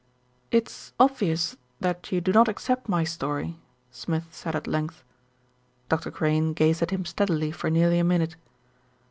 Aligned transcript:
"It 0.49 0.67
is 0.67 0.93
obvious 0.99 1.57
that 1.79 2.11
you 2.11 2.21
do 2.21 2.31
not 2.33 2.47
accept 2.47 2.87
mv 2.89 3.07
story," 3.07 3.59
Smith 3.91 4.25
said 4.31 4.55
at 4.55 4.65
length. 4.65 5.03
Dr. 5.89 6.09
Crane 6.09 6.53
gazed 6.53 6.81
at 6.81 6.89
him 6.89 7.05
steadily 7.05 7.51
for 7.51 7.69
nearly 7.69 7.99
a 7.99 8.03
minute. 8.03 8.35